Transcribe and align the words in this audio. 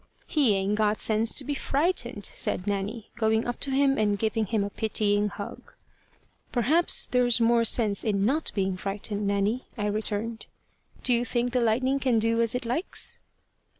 "He 0.25 0.55
ain't 0.55 0.73
got 0.77 0.99
sense 0.99 1.31
to 1.35 1.43
be 1.43 1.53
frightened," 1.53 2.25
said 2.25 2.65
Nanny, 2.65 3.11
going 3.17 3.45
up 3.45 3.59
to 3.59 3.69
him 3.69 3.99
and 3.99 4.17
giving 4.17 4.47
him 4.47 4.63
a 4.63 4.71
pitying 4.71 5.29
hug. 5.29 5.73
"Perhaps 6.51 7.05
there's 7.09 7.39
more 7.39 7.63
sense 7.63 8.03
in 8.03 8.25
not 8.25 8.51
being 8.55 8.75
frightened, 8.77 9.27
Nanny," 9.27 9.67
I 9.77 9.85
returned. 9.85 10.47
"Do 11.03 11.13
you 11.13 11.23
think 11.23 11.53
the 11.53 11.61
lightning 11.61 11.99
can 11.99 12.17
do 12.17 12.41
as 12.41 12.55
it 12.55 12.65
likes?" 12.65 13.19